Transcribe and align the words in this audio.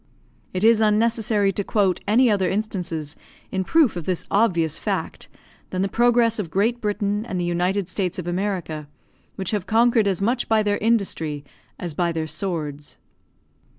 It 0.51 0.63
is 0.63 0.81
unnecessary 0.81 1.51
to 1.51 1.63
quote 1.63 1.99
any 2.07 2.27
other 2.31 2.49
instances 2.49 3.15
in 3.51 3.63
proof 3.63 3.95
of 3.95 4.05
this 4.05 4.25
obvious 4.31 4.79
fact, 4.79 5.29
than 5.69 5.83
the 5.83 5.87
progress 5.87 6.39
of 6.39 6.49
Great 6.49 6.81
Britain 6.81 7.23
and 7.23 7.39
the 7.39 7.45
United 7.45 7.87
States 7.87 8.17
of 8.17 8.25
America, 8.25 8.87
which 9.35 9.51
have 9.51 9.67
conquered 9.67 10.07
as 10.07 10.19
much 10.19 10.49
by 10.49 10.63
their 10.63 10.79
industry 10.79 11.45
as 11.77 11.93
by 11.93 12.11
their 12.11 12.25
swords. 12.25 12.97